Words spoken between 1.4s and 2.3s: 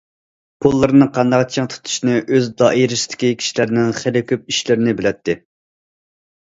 چىڭ تۇتۇشنى